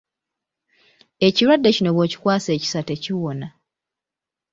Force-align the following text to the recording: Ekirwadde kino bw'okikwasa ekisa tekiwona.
Ekirwadde 1.27 1.69
kino 1.75 1.89
bw'okikwasa 1.95 2.49
ekisa 2.57 2.81
tekiwona. 2.87 3.47